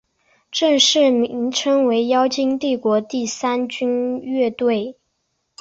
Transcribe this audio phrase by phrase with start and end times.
[0.51, 4.97] 正式名称为妖精帝国第三军乐队。